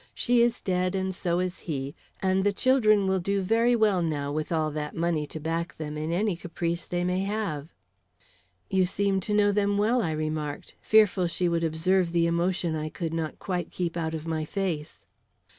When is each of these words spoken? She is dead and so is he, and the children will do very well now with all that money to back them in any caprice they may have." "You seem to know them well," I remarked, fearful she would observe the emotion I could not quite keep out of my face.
She 0.15 0.41
is 0.41 0.61
dead 0.61 0.95
and 0.95 1.13
so 1.13 1.37
is 1.37 1.59
he, 1.69 1.93
and 2.23 2.43
the 2.43 2.51
children 2.51 3.05
will 3.05 3.19
do 3.19 3.43
very 3.43 3.75
well 3.75 4.01
now 4.01 4.31
with 4.31 4.51
all 4.51 4.71
that 4.71 4.95
money 4.95 5.27
to 5.27 5.39
back 5.39 5.77
them 5.77 5.95
in 5.95 6.11
any 6.11 6.35
caprice 6.35 6.87
they 6.87 7.03
may 7.03 7.19
have." 7.19 7.71
"You 8.67 8.87
seem 8.87 9.19
to 9.19 9.33
know 9.35 9.51
them 9.51 9.77
well," 9.77 10.01
I 10.01 10.13
remarked, 10.13 10.73
fearful 10.79 11.27
she 11.27 11.47
would 11.47 11.63
observe 11.63 12.13
the 12.13 12.25
emotion 12.25 12.75
I 12.75 12.89
could 12.89 13.13
not 13.13 13.37
quite 13.37 13.69
keep 13.69 13.95
out 13.95 14.15
of 14.15 14.25
my 14.25 14.43
face. 14.43 15.05